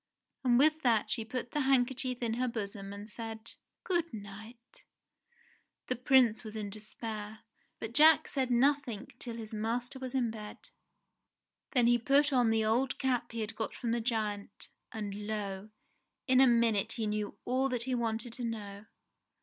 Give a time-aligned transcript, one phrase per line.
[0.43, 3.51] And with that she put the handkerchief in her bosom and said,
[3.83, 4.83] "Good night!"
[5.89, 7.41] The Prince was in despair,
[7.79, 9.53] but Jack said nothing till JACK THE GIANT KILLER 91 his
[9.83, 10.57] master was in bed.
[11.73, 15.69] Then he put on the old cap he had got from the giant, and lo!
[16.25, 18.85] in a minute he knew ^11 that he wanted to know.